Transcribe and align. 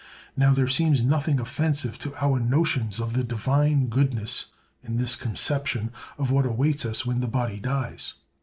Now, 0.35 0.51
there 0.51 0.67
seems 0.67 1.03
nothing 1.03 1.39
offensive 1.39 1.99
to 1.99 2.15
our 2.19 2.39
notions 2.39 2.99
of 2.99 3.13
the 3.13 3.23
Divine 3.23 3.85
goodness 3.85 4.47
in 4.81 4.97
this 4.97 5.15
conception 5.15 5.91
of 6.17 6.31
what 6.31 6.47
awaits 6.47 6.85
us 6.87 7.05
when 7.05 7.19
the 7.19 7.27
body 7.27 7.59
dies. 7.59 8.15